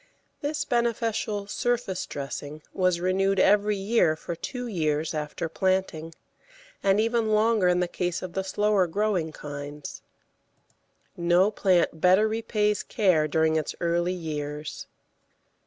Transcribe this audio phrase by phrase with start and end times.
[0.41, 6.15] This beneficial surface dressing was renewed every year for two years after planting,
[6.81, 10.01] and even longer in the case of the slower growing kinds.
[11.15, 14.87] No plant better repays care during its early years.